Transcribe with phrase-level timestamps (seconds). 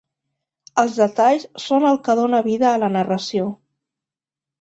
[0.83, 3.47] Els detalls són el que dona vida a la narració.